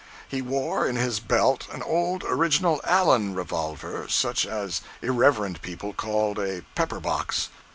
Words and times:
He 0.27 0.41
wore 0.41 0.87
in 0.87 0.95
his 0.95 1.19
belt 1.19 1.67
an 1.71 1.83
old 1.83 2.23
original 2.23 2.81
"Allen" 2.85 3.35
revolver, 3.35 4.07
such 4.09 4.47
as 4.47 4.81
irreverent 4.99 5.61
people 5.61 5.93
called 5.93 6.39
a 6.39 6.63
"pepper 6.73 6.99
box." 6.99 7.49